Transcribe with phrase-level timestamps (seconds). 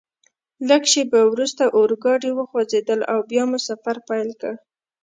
[0.69, 4.53] لږ شیبه وروسته اورګاډي وخوځېدل او بیا مو سفر پیل کړ.